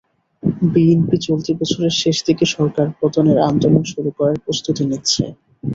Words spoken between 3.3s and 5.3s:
আন্দোলন শুরু করার প্রস্তুতি নিচ্ছে।